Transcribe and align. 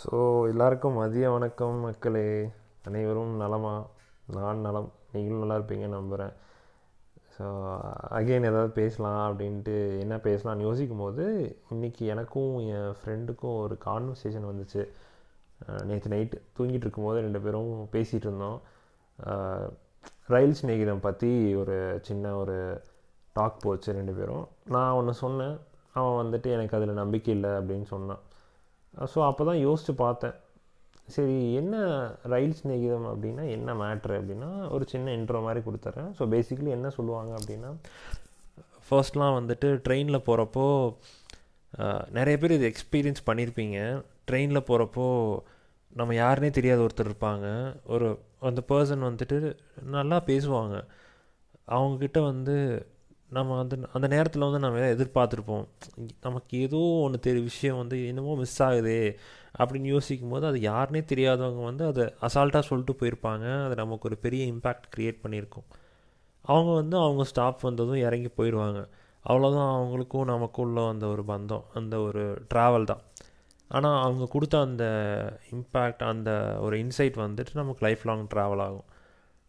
So 0.00 0.16
எல்லாருக்கும் 0.50 0.98
மதிய 1.00 1.30
வணக்கம் 1.34 1.78
மக்களே. 1.84 2.26
அனைவரும் 2.88 3.32
நலமா? 3.40 3.72
நான் 4.36 4.60
நலம். 4.66 4.86
நீங்களும் 5.12 5.40
நல்லா 5.42 5.56
இருப்பீங்க 5.58 5.86
நம்புகிறேன் 5.94 6.34
ஸோ 7.36 7.46
அகெயின் 8.18 8.48
ஏதாவது 8.50 8.70
பேசலாம் 8.78 9.22
அப்படின்ட்டு 9.28 9.74
என்ன 10.04 10.18
பேசலாம்னு 10.26 10.66
யோசிக்கும் 10.66 11.02
போது 11.04 11.24
இன்றைக்கி 11.74 12.04
எனக்கும் 12.14 12.52
என் 12.74 12.94
ஃப்ரெண்டுக்கும் 13.00 13.58
ஒரு 13.64 13.78
கான்வர்சேஷன் 13.86 14.48
வந்துச்சு. 14.50 14.84
நேற்று 15.90 16.12
நைட்டு 16.14 16.42
தூங்கிட்டு 16.58 16.86
இருக்கும்போது 16.86 17.24
ரெண்டு 17.26 17.42
பேரும் 17.46 17.72
பேசிகிட்டு 17.96 18.28
இருந்தோம். 18.28 18.60
ரயில் 20.34 20.58
சிநேகிதம் 20.60 21.04
பற்றி 21.08 21.32
ஒரு 21.62 21.78
சின்ன 22.10 22.34
ஒரு 22.42 22.58
டாக் 23.32 23.62
போச்சு 23.66 23.98
ரெண்டு 24.00 24.16
பேரும். 24.20 24.46
நான் 24.76 24.96
ஒன்று 25.00 25.20
சொன்னேன். 25.24 25.58
அவன் 25.98 26.18
வந்துட்டு 26.22 26.50
எனக்கு 26.58 26.78
அதில் 26.80 27.00
நம்பிக்கை 27.02 27.34
இல்லை 27.38 27.52
அப்படின்னு 27.58 27.88
சொன்னான். 27.96 28.22
ஸோ 29.12 29.18
அப்போ 29.28 29.42
தான் 29.50 29.60
யோசித்து 29.66 29.94
பார்த்தேன். 30.04 30.36
சரி 31.14 31.36
என்ன 31.60 31.74
ரயில் 32.32 32.56
சிநேகிதம் 32.60 33.06
அப்படின்னா 33.10 33.44
என்ன 33.56 33.74
மேட்ரு 33.82 34.16
அப்படின்னா 34.20 34.50
ஒரு 34.74 34.84
சின்ன 34.92 35.12
இன்ட்ரோ 35.18 35.40
மாதிரி 35.46 35.60
கொடுத்துட்றேன் 35.66 36.10
ஸோ 36.18 36.24
பேசிக்கலி 36.34 36.72
என்ன 36.78 36.88
சொல்லுவாங்க 36.96 37.32
அப்படின்னா 37.38 37.70
ஃபர்ஸ்ட்லாம் 38.88 39.36
வந்துட்டு 39.38 39.68
ட்ரெயினில் 39.86 40.26
போகிறப்போ 40.28 40.66
நிறைய 42.18 42.34
பேர் 42.42 42.56
இது 42.56 42.66
எக்ஸ்பீரியன்ஸ் 42.72 43.26
பண்ணியிருப்பீங்க 43.28 43.78
ட்ரெயினில் 44.30 44.66
போகிறப்போ 44.68 45.06
நம்ம 46.00 46.14
யாருனே 46.14 46.50
தெரியாத 46.58 46.80
ஒருத்தர் 46.86 47.10
இருப்பாங்க. 47.10 47.46
ஒரு 47.94 48.06
அந்த 48.48 48.60
பர்சன் 48.70 49.06
வந்துட்டு 49.08 49.36
நல்லா 49.96 50.18
பேசுவாங்க. 50.30 50.76
அவங்கக்கிட்ட 51.76 52.18
வந்து 52.30 52.56
நம்ம 53.30 53.56
வந்து 53.56 53.76
அந்த 53.92 54.06
நேரத்தில் 54.06 54.44
வந்து 54.46 54.58
நம்ம 54.58 54.78
எதாவது 54.78 54.94
எதிர்பார்த்துருப்போம். 54.96 55.66
நமக்கு 56.20 56.58
ஏதோ 56.58 56.76
ஒன்று 56.76 57.18
தெரிய 57.20 57.42
விஷயம் 57.42 57.76
வந்து 57.76 58.06
என்னமோ 58.06 58.36
மிஸ் 58.36 58.62
ஆகுதே 58.62 59.00
அப்படின்னு 59.58 59.88
யோசிக்கும் 59.94 60.28
போது 60.28 60.46
அது 60.46 60.58
யாருனே 60.60 61.02
தெரியாதவங்க 61.12 61.62
வந்து 61.64 61.84
அதை 61.86 62.04
அசால்ட்டாக 62.26 62.64
சொல்லிட்டு 62.70 62.94
போயிருப்பாங்க. 63.00 63.64
அது 63.64 63.74
நமக்கு 63.74 64.08
ஒரு 64.08 64.16
பெரிய 64.16 64.52
இம்பேக்ட் 64.52 64.88
க்ரியேட் 64.96 65.22
பண்ணியிருக்கும். 65.24 65.66
அவங்க 66.44 66.72
வந்து 66.72 66.96
அவங்க 66.96 67.24
ஸ்டாப் 67.24 67.60
வந்ததும் 67.60 68.04
இறங்கி 68.06 68.30
போயிடுவாங்க. 68.36 68.80
அவ்வளோதான் 69.24 69.72
அவங்களுக்கும் 69.76 70.24
நமக்குள்ள 70.24 70.88
அந்த 70.88 71.06
ஒரு 71.06 71.22
பந்தம் 71.22 71.64
அந்த 71.74 72.00
ஒரு 72.00 72.22
ட்ராவல் 72.54 72.84
தான். 72.84 73.02
ஆனால் 73.70 74.02
அவங்க 74.02 74.26
கொடுத்த 74.26 74.60
அந்த 74.60 74.84
இம்பேக்ட் 75.50 76.04
அந்த 76.04 76.30
ஒரு 76.60 76.76
இன்சைட் 76.76 77.16
வந்துட்டு 77.24 77.52
நமக்கு 77.52 77.84
லைஃப் 77.86 78.04
லாங் 78.04 78.24
ட்ராவல் 78.34 78.62
ஆகும். 78.66 78.86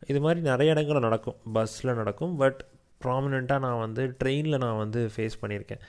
இது 0.08 0.20
மாதிரி 0.22 0.40
நிறைய 0.42 0.72
இடங்களில் 0.72 1.02
நடக்கும். 1.02 1.38
பஸ்ஸில் 1.54 1.94
நடக்கும். 1.94 2.36
பட் 2.36 2.60
ப்ராமினெண்ட்டாக 3.06 3.64
நான் 3.66 3.82
வந்து 3.86 4.04
ட்ரெயினில் 4.22 4.62
நான் 4.66 4.80
வந்து 4.84 5.02
ஃபேஸ் 5.16 5.42
பண்ணியிருக்கேன். 5.42 5.84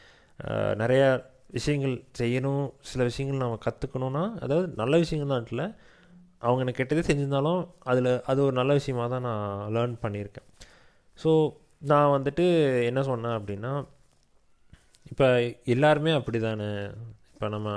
நிறையா 0.82 1.06
விஷயங்கள் 1.58 1.94
செய்யணும் 2.20 2.66
சில 2.90 3.02
விஷயங்கள் 3.10 3.42
நம்ம 3.44 3.58
கற்றுக்கணுன்னா 3.66 4.24
அதாவது 4.44 4.66
நல்ல 4.80 4.94
விஷயங்கள் 5.04 5.32
தான் 5.34 5.48
இல்லை 5.52 5.66
அவங்க 6.42 6.60
எனக்கு 6.64 6.80
கெட்டதே 6.80 7.02
செஞ்சிருந்தாலும் 7.08 7.62
அதில் 7.92 8.10
அது 8.30 8.40
ஒரு 8.46 8.54
நல்ல 8.60 8.72
விஷயமாக 8.80 9.08
தான் 9.14 9.26
நான் 9.28 9.72
லேர்ன் 9.76 9.96
பண்ணியிருக்கேன். 10.04 10.46
ஸோ 11.18 11.30
நான் 11.90 12.12
வந்துட்டு 12.16 12.44
என்ன 12.90 13.00
சொன்னேன் 13.10 13.36
அப்படின்னா 13.38 13.72
இப்போ 15.10 15.26
எல்லாருமே 15.74 16.12
அப்படி 16.18 16.38
தானே 16.46 16.68
இப்போ 17.34 17.48
நம்ம 17.56 17.68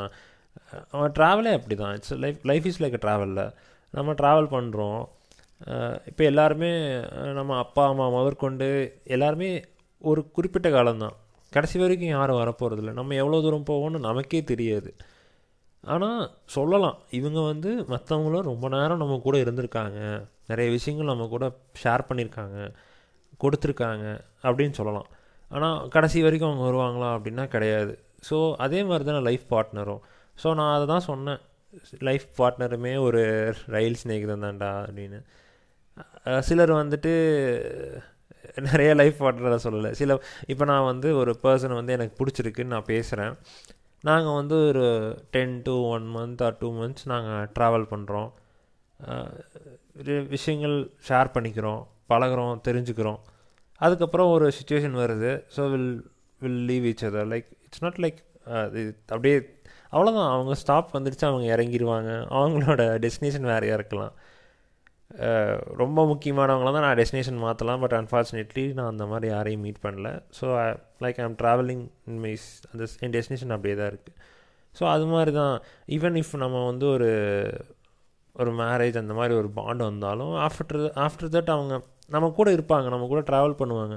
அவன் 0.95 1.13
ட்ராவலே 1.17 1.51
அப்படி 1.57 1.75
தான் 1.81 1.93
it's 1.97 2.15
life 2.23 2.39
life 2.51 2.65
is 2.69 2.81
like 2.83 2.97
ட்ராவலில் 3.05 3.43
நம்ம 3.93 4.13
ட்ராவல் 4.21 4.53
பண்ணுறோம் 4.55 5.01
இப்போ 6.09 6.23
எல்லாருமே 6.31 6.71
நம்ம 7.39 7.57
அப்பா 7.63 7.83
அம்மா 7.91 8.05
முதற்கொண்டு 8.15 8.67
எல்லாருமே 9.15 9.49
ஒரு 10.01 10.21
குறிப்பிட்ட 10.35 10.69
காலம்தான். 10.69 11.15
கடைசி 11.51 11.77
வரைக்கும் 11.81 12.13
யாரும் 12.15 12.39
வரப்போகிறதில்ல 12.41 12.93
நம்ம 12.99 13.15
எவ்வளோ 13.23 13.39
தூரம் 13.45 13.67
போவோம்னு 13.69 13.99
நமக்கே 14.07 14.41
தெரியாது. 14.51 14.89
ஆனால் 15.83 16.21
சொல்லலாம். 16.55 16.97
இவங்க 17.19 17.39
வந்து 17.51 17.71
மற்றவங்களும் 17.93 18.49
ரொம்ப 18.51 18.65
நேரம் 18.75 19.01
நம்ம 19.03 19.15
கூட 19.27 19.37
இருந்திருக்காங்க. 19.43 19.99
நிறைய 20.51 20.67
விஷயங்கள் 20.77 21.11
நம்ம 21.11 21.27
கூட 21.33 21.45
ஷேர் 21.83 22.07
பண்ணியிருக்காங்க 22.09 22.57
கொடுத்துருக்காங்க 23.43 24.05
அப்படின்னு 24.47 24.75
சொல்லலாம். 24.79 25.09
ஆனால் 25.51 25.87
கடைசி 25.95 26.19
வரைக்கும் 26.25 26.49
அவங்க 26.49 26.65
வருவாங்களா 26.69 27.09
அப்படின்னா 27.17 27.45
கிடையாது. 27.55 27.93
ஸோ 28.29 28.37
அதே 28.65 28.79
மாதிரி 28.89 29.05
தானே 29.09 29.21
லைஃப் 29.29 29.45
பார்ட்னரும் 29.53 30.01
ஸோ 30.43 30.49
நான் 30.59 30.73
அதை 30.75 30.85
தான் 30.93 31.07
சொன்னேன். 31.09 31.41
லைஃப் 32.07 32.27
பார்ட்னருமே 32.39 32.93
ஒரு 33.07 33.21
ரயில் 33.75 33.99
ஸ்நேகிதம் 34.01 34.45
தான்டா 34.45 34.71
அப்படின்னு. 34.85 35.19
சிலர் 36.47 36.71
வந்துட்டு 36.81 37.11
நிறைய 38.67 38.89
லைஃப் 39.01 39.17
பார்ட்னரை 39.23 39.57
சொல்லலை. 39.65 39.91
சில 39.99 40.17
இப்போ 40.51 40.63
நான் 40.71 40.89
வந்து 40.91 41.09
ஒரு 41.21 41.31
பர்சன் 41.43 41.75
வந்து 41.79 41.95
எனக்கு 41.97 42.15
பிடிச்சிருக்குன்னு 42.19 42.73
நான் 42.75 42.89
பேசுகிறேன் 42.93 43.33
நாங்கள் 44.03 44.37
வந்து 44.39 44.55
ஒரு 44.69 44.85
ten 45.35 45.55
to 45.67 45.75
one 45.95 46.07
month 46.15 46.41
or 46.47 46.57
two 46.61 46.69
months 46.79 47.05
நாங்கள் 47.13 47.49
ட்ராவல் 47.57 47.87
பண்ணுறோம் 47.93 48.29
விஷயங்கள் 50.35 50.75
ஷேர் 51.07 51.33
பண்ணிக்கிறோம் 51.35 51.81
பழகுறோம் 52.11 52.61
தெரிஞ்சுக்கிறோம். 52.67 53.19
அதுக்கப்புறம் 53.81 54.31
ஒரு 54.35 54.45
சுச்சுவேஷன் 54.57 54.97
வருது. 55.03 55.31
So 55.55 55.61
will 55.73 55.91
will 56.41 56.61
leave 56.69 56.85
each 56.91 57.05
other 57.09 57.29
like 57.33 57.47
it's 57.65 57.83
not 57.85 57.99
like 58.05 58.19
அப்படியே 59.13 59.35
அவ்வளோதான் 59.95 60.29
அவங்க 60.35 60.53
ஸ்டாப் 60.61 60.93
வந்துடுச்சு 60.97 61.25
அவங்க 61.29 61.45
இறங்கிடுவாங்க 61.55 62.11
அவங்களோட 62.37 62.81
டெஸ்டினேஷன் 63.03 63.49
வேறையாக 63.51 63.79
இருக்கலாம். 63.79 64.13
ரொம்ப 65.81 65.99
முக்கியமானவங்கள 66.11 66.69
தான் 66.75 66.85
நான் 66.85 66.97
டெஸ்டினேஷன் 66.99 67.39
மாற்றலாம் 67.45 67.81
பட் 67.83 67.95
அன்ஃபார்ச்சுனேட்லி 67.99 68.63
நான் 68.77 68.91
அந்த 68.93 69.05
மாதிரி 69.05 69.27
யாரையும் 69.33 69.63
மீட் 69.65 69.83
பண்ணல. 69.85 70.09
So 70.39 70.45
like 71.03 71.19
am 71.25 71.37
traveling 71.41 71.83
in 72.09 72.21
mice 72.25 72.47
அந்த 72.71 72.87
என் 73.05 73.13
டெஸ்டினேஷன் 73.15 73.53
அப்படியே 73.55 73.75
தான் 73.81 73.91
இருக்குது 73.93 74.17
ஸோ 74.73 74.83
அது 74.93 75.05
மாதிரி 75.13 75.31
தான். 75.41 75.55
ஈவன் 75.97 76.15
இஃப் 76.21 76.33
நம்ம 76.43 76.63
வந்து 76.71 76.85
ஒரு 76.95 77.09
ஒரு 78.35 78.51
மேரேஜ் 78.61 78.95
அந்த 79.01 79.13
மாதிரி 79.19 79.33
ஒரு 79.41 79.49
பாண்ட் 79.59 79.83
வந்தாலும் 79.89 80.33
ஆஃப்டர் 80.45 80.81
ஆஃப்டர் 81.05 81.33
தட் 81.35 81.51
அவங்க 81.55 81.73
நம்ம 82.09 82.29
கூட 82.39 82.49
இருப்பாங்க. 82.57 82.87
நம்ம 82.93 83.07
கூட 83.11 83.21
ட்ராவல் 83.29 83.59
பண்ணுவாங்க. 83.61 83.95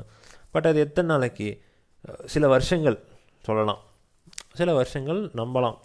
பட் 0.54 0.66
அது 0.70 0.78
எத்தனை 0.86 1.08
நாளைக்கு? 1.14 1.48
சில 2.34 2.48
வருஷங்கள் 2.48 2.98
சொல்லலாம். 3.48 3.80
சில 4.60 4.70
வருஷங்கள் 4.74 5.20
நம்பலாம். 5.40 5.78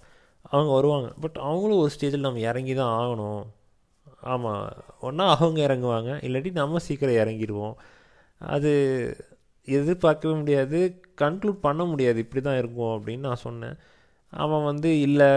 அவங்க 0.52 0.72
வருவாங்க. 0.74 1.10
பட் 1.24 1.38
அவங்களும் 1.48 1.82
ஒரு 1.84 1.92
ஸ்டேஜில் 1.96 2.28
நம்ம 2.28 2.40
இறங்கி 2.40 2.74
தான் 2.74 2.94
ஆகணும். 3.02 3.42
ஆமாம் 4.34 4.66
ஒன்றா 5.08 5.26
அவங்க 5.36 5.60
இறங்குவாங்க. 5.68 6.12
இல்லாட்டி 6.28 6.52
நம்ம 6.52 6.80
சீக்கிரம் 6.88 7.22
இறங்கிடுவோம். 7.24 7.76
அது 8.42 8.72
எதிர்பார்க்கவே 9.68 10.34
முடியாது. 10.42 10.80
கன்க்ளூட் 11.22 11.60
பண்ண 11.68 11.82
முடியாது. 11.84 12.20
இப்படி 12.20 12.42
தான் 12.42 12.60
இருக்கும் 12.62 12.94
அப்படின்னு 12.98 13.28
நான் 13.30 13.46
சொன்னேன். 13.48 13.78
அவன் 14.44 14.64
வந்து 14.64 14.90
இல்லை 15.00 15.30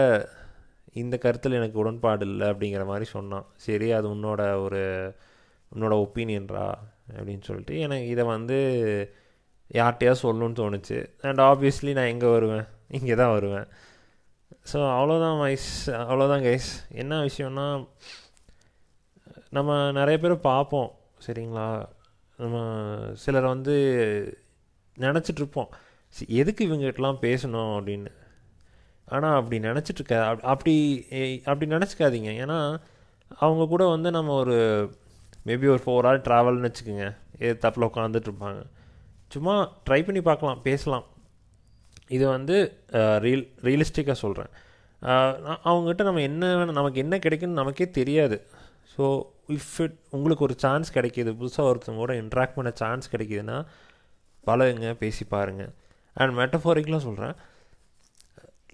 இந்த 1.01 1.15
கருத்தில் 1.17 1.57
எனக்கு 1.59 1.77
உடன்பாடு 1.83 2.25
இல்லை 2.25 2.45
அப்படிங்கிற 2.51 2.83
மாதிரி 2.85 3.05
சொன்னான். 3.15 3.45
சரி 3.65 3.87
அது 3.91 4.07
உன்னோட 4.15 4.41
ஒரு 4.65 4.83
உன்னோட 5.71 5.93
ஒப்பீனியன்ரா 6.05 6.67
அப்படின்னு 7.17 7.43
சொல்லிட்டு 7.49 7.75
எனக்கு 7.85 8.07
இதை 8.07 8.23
வந்து 8.25 8.57
யார்கிட்டயா 9.79 10.13
சொல்லணும்னு 10.23 10.59
தோணுச்சு. 10.61 10.97
அண்ட் 11.27 11.41
ஆப்வியஸ்லி 11.49 11.93
நான் 11.97 12.11
எங்கே 12.13 12.29
வருவேன்? 12.35 12.65
இங்கே 12.97 13.15
தான் 13.15 13.35
வருவேன். 13.37 13.67
ஸோ 14.71 14.79
அவ்வளோதான் 14.97 15.39
மைஸ் 15.43 15.69
அவ்வளோதான் 16.01 16.45
கைஸ் 16.47 16.69
என்ன 17.01 17.19
விஷயம்னா 17.27 17.65
நம்ம 19.55 19.71
நிறைய 19.97 20.17
பேர் 20.23 20.33
பார்ப்போம் 20.49 20.91
சரிங்களா? 21.25 21.67
நம்ம 22.39 22.55
சிலர் 23.23 23.47
வந்து 23.53 23.75
நினச்சிட்ருப்போம். 24.97 25.71
எதுக்கு 26.41 26.61
இவங்ககிட்டலாம் 26.67 27.21
பேசணும் 27.25 27.71
அப்படின்னு? 27.77 28.11
ஆனால் 29.15 29.37
அப்படி 29.39 29.57
நினச்சிட்ருக்க 29.67 30.13
அப்படி 30.51 30.75
அப்படி 31.49 31.67
நினச்சிக்காதீங்க. 31.75 32.31
ஏன்னா 32.43 32.59
அவங்க 33.43 33.63
கூட 33.73 33.83
வந்து 33.95 34.09
நம்ம 34.17 34.33
ஒரு 34.43 34.57
மேபி 35.47 35.67
ஒரு 35.73 35.81
ஃபோர் 35.85 36.05
ஹவர் 36.07 36.25
ட்ராவல்னு 36.27 36.67
வச்சுக்கோங்க. 36.67 37.07
ஏ 37.43 37.49
தப்பில் 37.63 37.87
உட்காந்துட்ருப்பாங்க. 37.89 38.61
சும்மா 39.33 39.55
ட்ரை 39.87 40.01
பண்ணி 40.07 40.21
பார்க்கலாம் 40.29 40.61
பேசலாம். 40.67 41.05
இது 42.17 42.25
வந்து 42.35 42.55
ரியல் 43.25 43.47
ரியலிஸ்டிக்காக 43.67 44.17
சொல்கிறேன் 44.23 44.51
அவங்ககிட்ட 45.67 46.03
நம்ம 46.07 46.21
என்ன 46.29 46.43
வேணும் 46.59 46.79
நமக்கு 46.79 46.99
என்ன 47.03 47.15
கிடைக்குன்னு 47.23 47.59
நமக்கே 47.61 47.87
தெரியாது. 47.97 48.37
ஸோ 48.97 49.03
இஃப் 49.47 49.73
இட் 49.77 49.97
உங்களுக்கு 50.11 50.43
ஒரு 50.43 50.55
சான்ஸ் 50.57 50.97
கிடைக்கிது 50.97 51.31
புதுசாக 51.39 51.69
ஒருத்தவங்க 51.71 51.95
கூட 51.95 52.13
இன்ட்ராக்ட் 52.13 52.53
பண்ண 52.53 52.71
சான்ஸ் 52.73 53.15
கிடைக்கிதுன்னா 53.15 53.65
பழகுங்க 54.47 54.93
பேசி 54.93 55.25
பாருங்கள் 55.25 55.73
அண்ட் 56.13 56.37
மெட்டஃபோரிக்கலாக 56.37 56.97
சொல்கிறேன் 56.97 57.35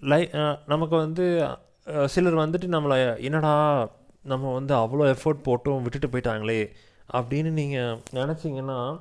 லை 0.00 0.28
நமக்கு 0.66 0.96
வந்து 0.96 1.24
சிலர் 2.06 2.34
வந்துட்டு 2.34 2.68
நம்மளை 2.76 3.20
என்னடா 3.20 3.54
நம்ம 4.22 4.52
வந்து 4.52 4.74
அவ்வளோ 4.74 5.16
எஃபோர்ட் 5.16 5.44
போட்டும் 5.44 5.82
விட்டுட்டு 5.82 6.08
போயிட்டாங்களே 6.08 6.72
அப்படின்னு 7.12 7.50
நீங்கள் 7.50 7.98
நினச்சிங்கன்னா 8.12 9.00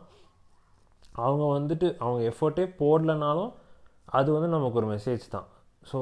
அவங்க 1.13 1.43
வந்துட்டு 1.59 1.95
அவங்க 1.97 2.21
எஃபோர்ட்டே 2.29 2.65
போடலனாலும் 2.79 3.53
அது 4.05 4.33
வந்து 4.33 4.47
நமக்கு 4.47 4.77
ஒரு 4.79 4.87
மெசேஜ் 4.95 5.27
தான். 5.29 5.47
So 5.91 5.99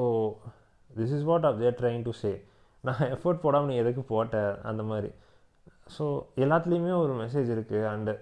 this 0.96 1.14
is 1.16 1.22
what 1.22 1.46
of 1.46 1.58
they're 1.58 1.78
trying 1.80 2.02
to 2.02 2.10
say 2.10 2.32
நான் 2.86 3.02
எஃபோர்ட் 3.14 3.42
போடாமல் 3.44 3.70
நீ 3.70 3.74
எதுக்கு 3.82 4.02
போட்ட? 4.12 4.36
அந்த 4.70 4.82
மாதிரி. 4.90 5.10
ஸோ 5.96 6.04
எல்லாத்துலேயுமே 6.44 6.92
ஒரு 7.04 7.12
மெசேஜ் 7.22 7.48
இருக்குது 7.54 7.88
அண்டு 7.92 8.14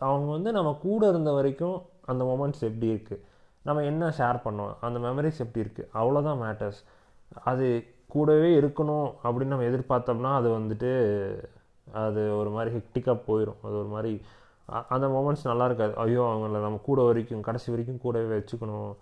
அவங்க 0.00 0.28
வந்து 0.36 0.50
நம்ம 0.56 0.70
கூட 0.86 1.02
இருந்த 1.12 1.30
வரைக்கும் 1.38 1.76
அந்த 2.10 2.22
மொமெண்ட்ஸ் 2.30 2.64
எப்படி 2.68 2.88
இருக்குது 2.94 3.22
நம்ம 3.68 3.82
என்ன 3.90 4.08
ஷேர் 4.18 4.38
பண்ணோம்? 4.46 4.72
அந்த 4.86 4.98
மெமரிஸ் 5.06 5.42
எப்படி 5.44 5.62
இருக்குது 5.64 5.88
அவ்வளோதான் 6.00 6.40
மேட்டர்ஸ் 6.44 6.80
அது 7.50 7.66
கூடவே 8.14 8.50
இருக்கணும் 8.60 9.08
அப்படின்னு 9.24 9.54
நம்ம 9.54 9.68
எதிர்பார்த்தோம்னா 9.70 10.32
அது 10.40 10.48
வந்துட்டு 10.58 10.90
அது 12.02 12.22
ஒரு 12.40 12.50
மாதிரி 12.56 12.70
ஹெக்டிக்காக 12.76 13.18
போயிடும் 13.28 13.60
அது 13.66 13.74
ஒரு 13.82 13.90
மாதிரி 13.94 14.12
அந்த 14.94 15.06
மூமெண்ட்ஸ் 15.14 15.48
நல்லா 15.50 15.66
இருக்காது. 15.68 15.92
ஐயோ 16.04 16.22
அவங்கள 16.30 16.60
நம்ம 16.66 16.78
கூட 16.88 17.00
வரைக்கும் 17.08 17.44
கடைசி 17.48 17.68
வரைக்கும் 17.72 18.00
கூடவே 18.04 18.28
வச்சுக்கணும். 18.36 18.92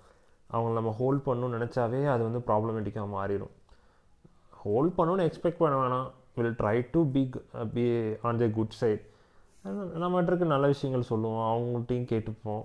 அவங்கள 0.51 0.75
நம்ம 0.79 0.91
ஹோல்ட் 1.01 1.23
பண்ணணும்னு 1.29 1.59
நினச்சாவே 1.59 2.01
அது 2.15 2.23
வந்து 2.29 2.41
ப்ராப்ளமேட்டிக்காக 2.49 3.09
மாறிடும் 3.19 3.55
ஹோல்ட் 4.65 4.97
பண்ணணும்னு 4.99 5.27
எக்ஸ்பெக்ட் 5.29 5.63
பண்ண 5.63 5.75
வேணாம். 5.83 6.09
Will 6.35 6.57
try 6.61 6.77
to 6.91 7.01
be 7.15 7.23
be 7.75 7.85
on 8.23 8.41
the 8.43 8.47
good 8.59 8.79
side 8.81 9.03
நம்மகிட்ட 10.03 10.47
நல்ல 10.55 10.67
விஷயங்கள் 10.67 11.11
சொல்லுவோம். 11.11 11.45
அவங்கள்ட்டையும் 11.51 12.11
கேட்டுப்போம். 12.13 12.65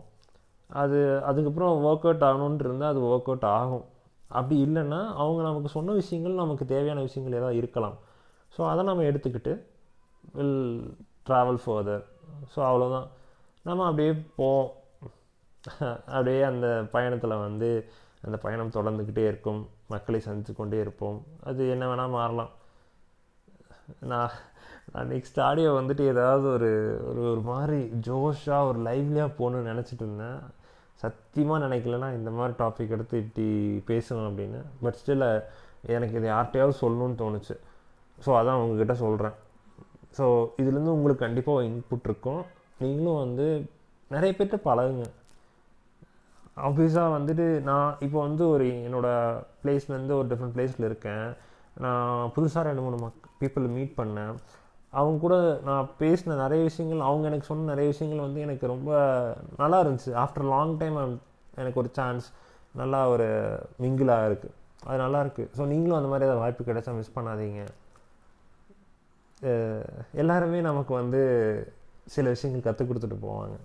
அது 0.69 0.97
அதுக்கப்புறம் 1.25 1.75
ஒர்க் 1.85 2.05
அவுட் 2.07 2.25
ஆகணுன்ட்டு 2.29 2.65
இருந்தால் 2.65 2.89
அது 2.89 3.01
ஒர்க் 3.11 3.29
அவுட் 3.31 3.47
ஆகும். 3.53 3.85
அப்படி 4.29 4.55
இல்லைன்னா 4.65 4.99
அவங்க 5.21 5.41
நமக்கு 5.41 5.69
சொன்ன 5.69 5.93
விஷயங்கள் 5.93 6.33
நமக்கு 6.33 6.65
தேவையான 6.65 7.01
விஷயங்கள் 7.01 7.39
ஏதாவது 7.39 7.57
இருக்கலாம். 7.57 7.95
ஸோ 8.53 8.61
அதை 8.69 8.83
நம்ம 8.83 9.03
எடுத்துக்கிட்டு 9.03 9.53
வில் 10.33 10.59
ட்ராவல் 11.29 11.61
ஃபர்தர் 11.65 12.03
ஸோ 12.55 12.59
அவ்வளோதான் 12.69 13.07
நம்ம 13.65 13.85
அப்படியே 13.85 14.11
போவோம். 14.35 14.69
அப்படியே 16.15 16.41
அந்த 16.41 16.67
பயணத்தில் 16.91 17.35
வந்து 17.37 17.69
அந்த 18.21 18.37
பயணம் 18.37 18.69
தொடர்ந்துக்கிட்டே 18.69 19.25
இருக்கும். 19.27 19.61
மக்களை 19.93 20.19
சந்தித்து 20.25 20.53
கொண்டே 20.55 20.79
இருப்போம். 20.85 21.19
அது 21.49 21.61
என்ன 21.75 21.83
வேணால் 21.91 22.15
மாறலாம். 22.17 22.51
நான் 24.11 24.33
நான் 24.93 25.09
நெக்ஸ்ட் 25.13 25.39
ஆடியோ 25.47 25.69
வந்துட்டு 25.79 26.03
ஏதாவது 26.13 26.45
ஒரு 26.55 26.69
ஒரு 27.09 27.21
ஒரு 27.31 27.41
மாதிரி 27.49 27.79
ஜோஷாக 28.07 28.69
ஒரு 28.69 28.79
லைவ்லியாக 28.87 29.35
போகணுன்னு 29.39 29.71
நினச்சிட்டு 29.71 30.03
இருந்தேன். 30.05 30.39
சத்தியமாக 31.03 31.63
நினைக்கலனா 31.65 32.07
இந்த 32.19 32.29
மாதிரி 32.37 32.53
டாபிக் 32.61 32.95
எடுத்து 32.95 33.17
இப்படி 33.23 33.47
பேசணும் 33.91 34.27
அப்படின்னு. 34.29 34.61
பட் 34.83 34.97
ஸ்டில் 35.01 35.27
எனக்கு 35.95 36.17
இதை 36.19 36.27
யார்கிட்டையாவது 36.31 36.81
சொல்லணும்னு 36.83 37.19
தோணுச்சு. 37.23 37.55
ஸோ 38.25 38.29
அதான் 38.39 38.61
உங்ககிட்ட 38.61 38.95
சொல்கிறேன் 39.03 39.35
ஸோ 40.17 40.25
இதுலேருந்து 40.61 40.95
உங்களுக்கு 40.97 41.25
கண்டிப்பாக 41.25 41.67
இன்புட் 41.69 42.07
இருக்கும். 42.09 42.41
நீங்களும் 42.83 43.21
வந்து 43.25 43.47
நிறைய 44.11 44.31
பேர்கிட்ட 44.37 44.59
பழகுங்க. 44.69 45.05
ஆப்வியஸாக 46.67 47.13
வந்துட்டு 47.17 47.45
நான் 47.69 47.97
இப்போ 48.05 48.17
வந்து 48.27 48.43
ஒரு 48.53 48.65
என்னோடய 48.87 49.41
பிளேஸ்லேருந்து 49.63 50.17
ஒரு 50.19 50.27
டிஃப்ரெண்ட் 50.31 50.55
பிளேஸில் 50.57 50.87
இருக்கேன். 50.89 51.27
நான் 51.83 52.31
புதுசாக 52.35 52.63
ரெண்டு 52.69 52.83
மூணு 52.85 52.97
மக் 53.03 53.27
பீப்புள் 53.41 53.65
மீட் 53.77 53.93
பண்ணேன். 53.99 54.33
அவங்க 54.99 55.17
கூட 55.25 55.35
நான் 55.69 55.89
பேசின 56.01 56.37
நிறைய 56.43 56.61
விஷயங்கள் 56.69 57.07
அவங்க 57.09 57.25
எனக்கு 57.31 57.49
சொன்ன 57.49 57.67
நிறைய 57.71 57.87
விஷயங்கள் 57.93 58.25
வந்து 58.27 58.39
எனக்கு 58.47 58.65
ரொம்ப 58.73 58.89
நல்லா 59.61 59.79
இருந்துச்சு. 59.83 60.11
ஆஃப்டர் 60.23 60.47
லாங் 60.53 60.73
டைம் 60.81 60.97
எனக்கு 61.61 61.81
ஒரு 61.83 61.91
சான்ஸ் 61.99 62.27
நல்லா 62.81 63.01
ஒரு 63.13 63.27
மிங்கிளாக 63.83 64.27
இருக்குது 64.29 64.55
அது 64.87 64.97
நல்லா 65.03 65.19
இருக்குது 65.25 65.51
ஸோ 65.57 65.63
நீங்களும் 65.73 65.99
அந்த 65.99 66.09
மாதிரி 66.11 66.27
ஏதாவது 66.27 66.43
வாய்ப்பு 66.43 66.67
கிடைச்சா 66.69 66.91
மிஸ் 66.97 67.15
பண்ணாதீங்க. 67.17 67.61
எல்லாருமே 70.21 70.59
நமக்கு 70.69 70.93
வந்து 71.01 71.21
சில 72.15 72.25
விஷயங்கள் 72.35 72.65
கற்றுக் 72.67 72.89
கொடுத்துட்டு 72.89 73.17
போவாங்க. 73.25 73.57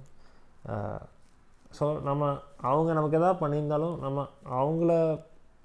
ஸோ 1.78 1.86
நம்ம 2.08 2.22
அவங்க 2.70 2.90
நமக்கு 2.98 3.18
எதாவது 3.20 3.38
பண்ணியிருந்தாலும் 3.42 3.96
நம்ம 4.04 4.26
அவங்கள 4.60 4.92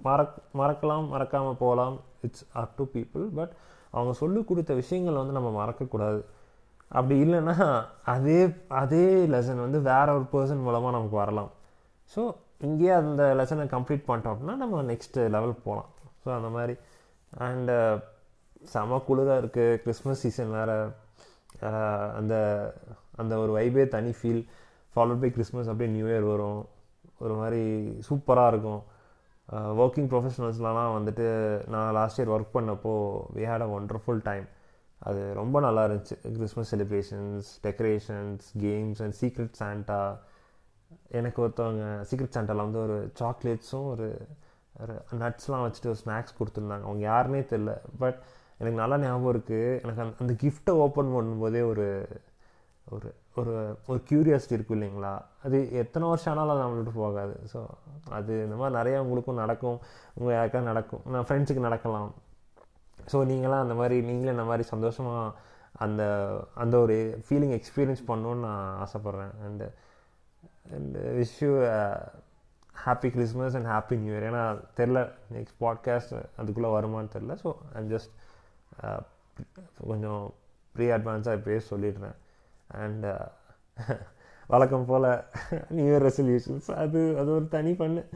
மறக் 0.00 0.36
மறக்கலாம் 0.60 1.06
மறக்காமல் 1.14 1.60
போகலாம். 1.62 1.96
It's 2.26 2.46
up 2.60 2.76
to 2.78 2.84
people 2.94 3.24
but 3.38 3.52
அவங்க 3.94 4.12
சொல்லிக் 4.20 4.48
கொடுத்த 4.50 4.72
விஷயங்கள் 4.82 5.20
வந்து 5.20 5.36
நம்ம 5.38 5.50
மறக்கக்கூடாது 5.60 6.20
அப்படி 6.98 7.16
இல்லைன்னா 7.24 7.56
அதே 8.14 8.38
அதே 8.82 9.06
லெசன் 9.34 9.64
வந்து 9.64 9.80
வேற 9.90 10.06
ஒரு 10.18 10.26
பர்சன் 10.32 10.64
மூலமாக 10.66 10.94
நமக்கு 10.96 11.16
வரலாம். 11.22 11.50
ஸோ 12.12 12.22
இங்கேயே 12.68 12.94
அந்த 13.00 13.24
லெசனை 13.40 13.66
கம்ப்ளீட் 13.74 14.08
பண்ணிட்டோம் 14.08 14.32
அப்படின்னா 14.34 14.56
நம்ம 14.62 14.82
நெக்ஸ்ட் 14.92 15.18
லெவல் 15.36 15.54
போகலாம் 15.66 15.90
ஸோ 16.22 16.28
அந்த 16.38 16.48
மாதிரி. 16.56 16.74
அண்டு 17.32 17.74
uh, 17.82 17.98
செம 18.72 18.96
குளிராக 19.08 19.40
இருக்குது 19.42 19.76
கிறிஸ்மஸ் 19.82 20.22
சீசன் 20.24 20.50
வேறு. 20.56 20.78
Uh, 21.68 22.06
அந்த 22.18 22.34
அந்த 23.20 23.34
ஒரு 23.42 23.52
வைபே 23.58 23.84
தனி 23.94 24.12
ஃபீல் 24.18 24.42
ஃபாலோட் 24.94 25.22
பை 25.24 25.30
கிறிஸ்மஸ் 25.36 25.68
அப்படியே 25.72 25.90
நியூ 25.96 26.06
இயர் 26.12 26.26
வரும். 26.32 26.60
ஒரு 27.24 27.34
மாதிரி 27.40 27.62
சூப்பராக 28.08 28.52
இருக்கும். 28.52 28.82
ஒர்க்கிங் 29.82 30.08
ப்ரொஃபஷனல்ஸ்லாம் 30.12 30.94
வந்துட்டு 30.96 31.26
நான் 31.74 31.92
லாஸ்ட் 31.98 32.18
இயர் 32.20 32.32
ஒர்க் 32.34 32.56
பண்ணப்போ 32.56 32.94
we 33.36 33.44
had 33.50 33.64
a 33.66 33.70
wonderful 33.76 34.20
time 34.28 34.46
அது 35.08 35.20
ரொம்ப 35.40 35.56
நல்லா 35.66 35.82
இருந்துச்சு. 35.86 36.16
Christmas 36.36 36.70
celebrations 36.74 37.48
decorations 37.66 38.46
games 38.64 39.00
and 39.04 39.16
secret 39.20 39.54
Santa 39.60 40.00
எனக்கு 41.18 41.38
ஒருத்தவங்க 41.44 41.84
சீக்ரெட் 42.10 42.36
சாண்டாவில் 42.36 42.66
வந்து 42.66 42.80
ஒரு 42.86 42.96
சாக்லேட்ஸும் 43.20 43.88
ஒரு 43.92 44.08
ஒரு 44.82 44.94
நட்ஸ்லாம் 45.22 45.64
வச்சுட்டு 45.64 45.90
ஒரு 45.92 46.00
ஸ்நாக்ஸ் 46.04 46.36
கொடுத்துருந்தாங்க. 46.38 46.84
அவங்க 46.88 47.02
யாருன்னே 47.10 47.42
தெரில 47.52 47.72
பட் 48.02 48.18
எனக்கு 48.60 48.78
நல்லா 48.82 48.96
ஞாபகம் 49.04 49.32
இருக்குது 49.34 49.80
எனக்கு 49.82 50.02
அந்த 50.04 50.14
அந்த 50.24 50.34
கிஃப்ட்டை 50.42 50.74
ஓப்பன் 50.84 51.12
பண்ணும்போதே 51.16 51.62
ஒரு 51.72 51.86
ஒரு 52.86 53.08
ஒரு 53.40 53.54
ஒரு 53.86 54.00
க்யூரியாசிட்டி 54.08 54.56
இருக்கும் 54.56 54.76
இல்லைங்களா? 54.78 55.12
அது 55.44 55.58
எத்தனை 55.82 56.04
வருஷம் 56.08 56.32
ஆனாலும் 56.32 56.52
அது 56.54 56.62
நம்மள்கிட்ட 56.64 56.94
போகாது. 56.94 57.34
ஸோ 57.52 57.60
அது 58.18 58.32
இந்த 58.46 58.56
மாதிரி 58.60 58.74
நிறையா 58.80 58.98
உங்களுக்கும் 59.04 59.42
நடக்கும். 59.42 59.78
உங்கள் 60.18 60.36
யாருக்காவது 60.36 60.70
நடக்கும். 60.70 61.02
நான் 61.14 61.26
ஃப்ரெண்ட்ஸுக்கு 61.28 61.66
நடக்கலாம். 61.68 62.10
ஸோ 63.12 63.18
நீங்களாம் 63.32 63.64
அந்த 63.66 63.74
மாதிரி 63.74 63.96
நீங்களே 64.08 64.34
இந்த 64.36 64.46
மாதிரி 64.50 64.64
சந்தோஷமாக 64.74 65.36
அந்த 65.84 66.02
அந்த 66.54 66.74
ஒரு 66.78 66.96
ஃபீலிங் 67.26 67.54
எக்ஸ்பீரியன்ஸ் 67.58 68.02
பண்ணணுன்னு 68.10 68.46
நான் 68.48 68.66
ஆசைப்பட்றேன். 68.84 69.34
And 69.46 69.68
and 70.76 70.96
wish 71.18 71.38
you 71.44 71.52
happy 72.74 73.08
Christmas 73.14 73.56
and 73.58 73.68
happy 73.74 73.96
new 74.02 74.12
year 74.14 74.26
ஏன்னா 74.30 74.42
தெரில 74.78 75.00
நெக்ஸ்ட் 75.36 75.56
பாட்காஸ்ட் 75.64 76.14
அதுக்குள்ளே 76.40 76.70
வருமானு 76.76 77.14
தெரில 77.16 77.34
ஸோ 77.44 77.52
ஐம் 77.78 77.90
ஜஸ்ட் 77.94 78.12
uh, 78.82 79.00
கொஞ்சம் 79.90 80.22
ப்ரீ 80.74 80.86
அட்வான்ஸாக 80.96 81.38
இப்போயே 81.38 81.60
சொல்லிடுறேன். 81.70 82.16
அண்ட் 82.74 83.06
uh, 83.06 83.26
வழக்கம் 84.46 84.86
போல் 84.86 85.24
நியூ 85.68 85.84
இயர் 85.84 86.02
ரெசல்யூஷன்ஸ் 86.02 86.74
அது 86.74 87.18
அது 87.18 87.34
ஒரு 87.34 87.48
தனி 87.48 87.74
பண்ணு. 87.74 88.08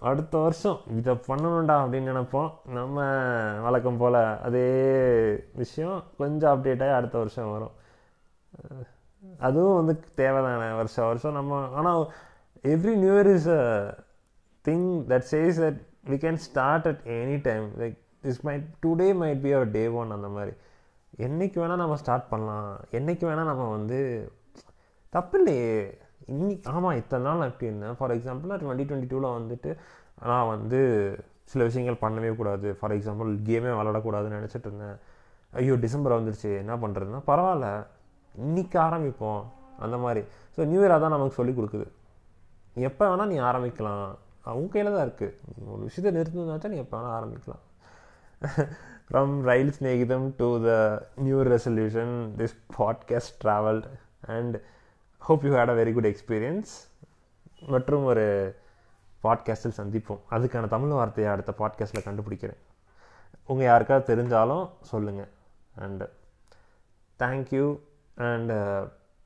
அடுத்த 0.00 0.38
வருஷம் 0.38 0.78
இதை 0.96 1.14
பண்ணணும்டா 1.14 1.76
அப்படின்னு 1.82 2.08
நினைப்போம். 2.12 2.50
நம்ம 2.66 3.02
வழக்கம் 3.60 3.96
போல் 3.96 4.40
அதே 4.40 4.68
விஷயம் 5.52 6.04
கொஞ்சம் 6.18 6.64
அப்டேட் 6.64 6.82
ஆகி 6.82 6.90
அடுத்த 6.90 7.18
வருஷம் 7.18 7.52
வரும். 7.52 7.74
அதுவும் 9.38 9.84
வந்து 9.84 10.00
தேவைதானே. 10.16 10.76
வருஷம் 10.76 11.06
வருஷம் 11.06 11.32
நம்ம 11.32 11.68
ஆனால் 11.68 12.12
every 12.62 12.94
new 12.94 13.12
year 13.12 13.34
is 13.34 13.48
a 13.48 13.94
thing 14.68 14.88
that 15.08 15.24
says 15.30 15.60
that 15.64 15.80
we 16.10 16.18
can 16.24 16.34
start 16.34 16.86
at 16.86 17.00
any 17.04 17.40
time 17.42 17.70
like 17.78 17.98
this 18.22 18.40
might 18.44 18.66
today 18.86 19.08
might 19.22 19.40
be 19.40 19.52
our 19.52 19.70
day 19.70 19.88
one 19.88 20.10
அந்த 20.10 20.28
மாதிரி. 20.28 20.52
என்றைக்கு 21.26 21.58
வேணால் 21.62 21.82
நம்ம 21.82 21.96
ஸ்டார்ட் 22.02 22.30
பண்ணலாம். 22.32 22.70
என்றைக்கு 22.98 23.24
வேணால் 23.28 23.50
நம்ம 23.50 23.64
வந்து 23.76 23.98
தப்பு 25.12 25.36
இல்லையே 25.40 25.74
இன்னைக்கு 26.32 26.70
ஆமாம் 26.74 26.98
இத்தனை 27.00 27.24
நாள் 27.26 27.40
நான் 27.42 27.56
இருந்தேன் 27.66 27.96
ஃபார் 27.98 28.14
எக்ஸாம்பிள் 28.16 28.50
நான் 28.52 28.62
டுவெண்ட்டி 28.62 28.86
டுவெண்ட்டி 28.88 29.08
டூவில் 29.10 29.36
வந்துட்டு 29.38 29.70
நான் 30.30 30.50
வந்து 30.54 30.80
சில 31.52 31.64
விஷயங்கள் 31.68 32.02
பண்ணவே 32.04 32.30
கூடாது. 32.36 32.68
ஃபார் 32.78 32.94
எக்ஸாம்பிள் 32.96 33.30
கேமே 33.48 33.72
விளாடக்கூடாதுன்னு 33.78 34.38
நினச்சிட்டு 34.38 34.68
இருந்தேன். 34.70 34.96
ஐயோ 35.52 35.74
டிசம்பர் 35.84 36.16
வந்துருச்சு. 36.18 36.50
என்ன 36.62 36.74
பண்ணுறதுன்னா 36.84 37.20
பரவாயில்ல. 37.30 37.68
இன்றைக்கி 38.34 38.78
ஆரம்பிப்போம். 38.86 39.42
அந்த 39.84 39.96
மாதிரி. 40.04 40.22
ஸோ 40.54 40.66
நியூ 40.70 40.80
இயராக 40.82 41.00
தான் 41.04 41.14
நமக்கு 41.16 41.38
சொல்லிக் 41.38 41.58
கொடுக்குது. 41.58 41.86
எப்போ 42.88 43.04
வேணால் 43.10 43.30
நீ 43.32 43.36
ஆரம்பிக்கலாம். 43.50 44.08
உன் 44.60 44.72
கையில் 44.72 44.94
தான் 44.94 45.06
இருக்குது 45.06 45.68
ஒரு 45.74 45.82
விஷயத்தை 45.88 46.10
நிறுத்தினா 46.16 46.72
நீ 46.72 46.80
எப்போ 46.84 46.96
வேணால் 46.98 47.16
ஆரம்பிக்கலாம். 47.18 47.62
From 49.08 49.40
Rail 49.40 49.72
Snehitham 49.80 50.26
to 50.36 50.46
the 50.64 50.70
new 51.16 51.42
resolution 51.42 52.12
this 52.38 52.54
podcast 52.78 53.34
travelled 53.44 53.86
and 54.26 54.56
hope 55.18 55.44
you 55.44 55.52
had 55.54 55.68
a 55.68 55.74
very 55.74 55.92
good 55.92 56.06
experience 56.06 56.72
மற்றும் 57.66 58.04
ஒரு 58.04 58.56
பாட்காஸ்டில் 59.22 59.76
சந்திப்போம். 59.76 60.20
அதுக்கான 60.30 60.68
தமிழ் 60.68 60.88
வார்த்தையை 60.88 61.32
அடுத்த 61.32 61.54
பாட்காஸ்ட்டில் 61.58 62.06
கண்டுபிடிக்கிறேன். 62.06 62.60
உங்கள் 63.46 63.66
யாருக்காவது 63.66 64.08
தெரிஞ்சாலும் 64.10 64.68
சொல்லுங்கள் 64.80 65.30
and 65.80 66.06
thank you 67.18 67.66
and 68.18 68.56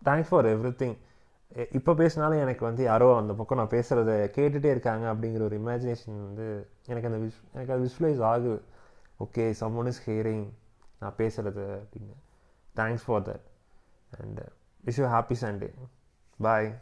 thanks 0.04 0.30
for 0.30 0.46
everything 0.82 0.96
இப்போ 1.72 1.94
பேசினாலும் 1.94 2.40
எனக்கு 2.40 2.64
வந்து 2.64 2.82
யாரோ 2.82 3.16
அந்த 3.16 3.32
பக்கம் 3.32 3.58
நான் 3.58 3.74
பேசுகிறத 3.74 4.12
கேட்டுகிட்டே 4.36 4.64
இருக்காங்க 4.64 5.12
அப்படிங்கிற 5.12 5.42
ஒரு 5.42 5.60
இமேஜினேஷன் 5.60 6.18
வந்து 6.26 6.68
எனக்கு 6.86 7.08
அந்த 7.10 7.20
விஷ் 7.24 7.40
எனக்கு 7.52 7.72
அது 7.72 7.88
விஷுவலைஸ் 7.88 8.22
ஆகுது. 8.22 8.62
ஓகே 9.20 9.44
சம்மன் 9.60 9.86
இஸ் 9.86 10.10
ஹியரிங் 10.10 10.52
நான் 11.00 11.14
பேசுகிறது 11.18 11.64
அப்படின்னு. 11.82 12.14
Thanks 12.76 13.04
for 13.06 13.22
that 13.22 13.46
and 14.20 14.40
wish 14.84 14.96
you 14.96 15.06
happy 15.06 15.36
Sunday 15.40 15.74
bye 16.38 16.78